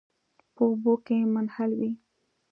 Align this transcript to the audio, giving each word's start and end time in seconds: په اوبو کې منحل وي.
په 0.55 0.61
اوبو 0.69 0.93
کې 1.05 1.17
منحل 1.33 1.71
وي. 1.79 1.91